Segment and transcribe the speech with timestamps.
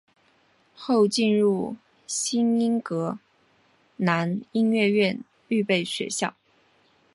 [0.73, 1.75] 后进入
[2.07, 3.19] 新英格
[3.97, 6.33] 兰音乐院预备学校。